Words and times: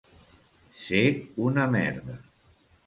Ser 0.85 1.03
una 1.51 1.71
merda. 1.77 2.21